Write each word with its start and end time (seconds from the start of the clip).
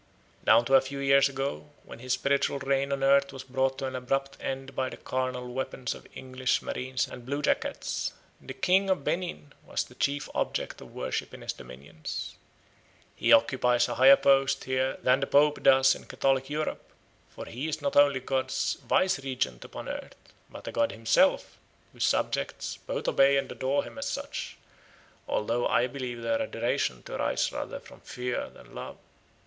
Down 0.45 0.65
to 0.65 0.73
a 0.73 0.81
few 0.81 0.97
years 0.97 1.29
ago, 1.29 1.69
when 1.83 1.99
his 1.99 2.13
spiritual 2.13 2.57
reign 2.57 2.91
on 2.91 3.03
earth 3.03 3.31
was 3.31 3.43
brought 3.43 3.77
to 3.77 3.85
an 3.85 3.95
abrupt 3.95 4.35
end 4.41 4.75
by 4.75 4.89
the 4.89 4.97
carnal 4.97 5.53
weapons 5.53 5.93
of 5.93 6.07
English 6.15 6.63
marines 6.63 7.07
and 7.07 7.23
bluejackets, 7.23 8.11
the 8.41 8.55
king 8.55 8.89
of 8.89 9.03
Benin 9.03 9.53
was 9.63 9.83
the 9.83 9.93
chief 9.93 10.27
object 10.33 10.81
of 10.81 10.91
worship 10.95 11.35
in 11.35 11.41
his 11.43 11.53
dominions. 11.53 12.33
"He 13.15 13.31
occupies 13.31 13.87
a 13.87 13.93
higher 13.93 14.15
post 14.15 14.63
here 14.63 14.97
than 15.03 15.19
the 15.19 15.27
Pope 15.27 15.61
does 15.61 15.93
in 15.93 16.05
Catholic 16.05 16.49
Europe; 16.49 16.81
for 17.29 17.45
he 17.45 17.67
is 17.67 17.79
not 17.79 17.95
only 17.95 18.21
God's 18.21 18.77
vicegerent 18.87 19.63
upon 19.63 19.87
earth, 19.87 20.15
but 20.49 20.67
a 20.67 20.71
god 20.71 20.91
himself, 20.91 21.59
whose 21.93 22.05
subjects 22.05 22.77
both 22.87 23.07
obey 23.07 23.37
and 23.37 23.51
adore 23.51 23.83
him 23.83 23.99
as 23.99 24.07
such, 24.07 24.57
although 25.27 25.67
I 25.67 25.85
believe 25.85 26.23
their 26.23 26.41
adoration 26.41 27.03
to 27.03 27.13
arise 27.13 27.51
rather 27.51 27.79
from 27.79 27.99
fear 28.01 28.49
than 28.49 28.73
love." 28.73 28.97